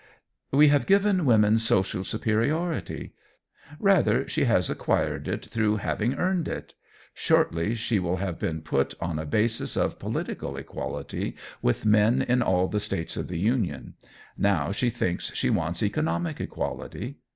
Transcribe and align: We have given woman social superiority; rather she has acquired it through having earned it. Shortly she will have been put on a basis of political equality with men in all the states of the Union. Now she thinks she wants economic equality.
We 0.49 0.69
have 0.69 0.87
given 0.87 1.25
woman 1.25 1.59
social 1.59 2.03
superiority; 2.03 3.13
rather 3.79 4.27
she 4.27 4.45
has 4.45 4.67
acquired 4.67 5.27
it 5.27 5.45
through 5.45 5.75
having 5.77 6.15
earned 6.15 6.47
it. 6.47 6.73
Shortly 7.13 7.75
she 7.75 7.99
will 7.99 8.17
have 8.17 8.39
been 8.39 8.63
put 8.63 8.95
on 8.99 9.19
a 9.19 9.27
basis 9.27 9.77
of 9.77 9.99
political 9.99 10.57
equality 10.57 11.35
with 11.61 11.85
men 11.85 12.23
in 12.23 12.41
all 12.41 12.67
the 12.67 12.79
states 12.79 13.15
of 13.15 13.27
the 13.27 13.37
Union. 13.37 13.93
Now 14.35 14.71
she 14.71 14.89
thinks 14.89 15.35
she 15.35 15.51
wants 15.51 15.83
economic 15.83 16.41
equality. 16.41 17.19